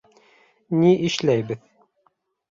[0.83, 1.63] —Ни эшләйбеҙ?